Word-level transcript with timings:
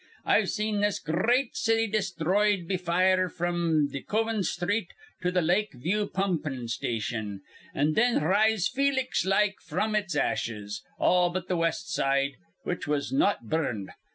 I've 0.25 0.49
seen 0.49 0.79
this 0.81 0.97
gr 0.97 1.13
reat 1.27 1.55
city 1.55 1.87
desthroyed 1.87 2.67
be 2.67 2.75
fire 2.77 3.29
fr'm 3.29 3.87
De 3.91 4.01
Koven 4.01 4.41
Sthreet 4.43 4.87
to 5.21 5.31
th' 5.31 5.43
Lake 5.43 5.73
View 5.75 6.07
pumpin' 6.07 6.67
station, 6.69 7.41
and 7.75 7.93
thin 7.93 8.17
rise 8.19 8.67
felix 8.67 9.25
like 9.25 9.57
fr'm 9.61 9.95
its 9.95 10.15
ashes, 10.15 10.81
all 10.97 11.29
but 11.29 11.47
th' 11.47 11.55
West 11.55 11.91
Side, 11.93 12.37
which 12.63 12.87
was 12.87 13.13
not 13.13 13.47
burned. 13.47 13.91